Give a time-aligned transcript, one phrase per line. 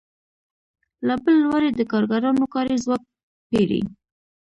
[1.07, 3.03] له بل لوري د کارګرانو کاري ځواک
[3.49, 3.81] پېري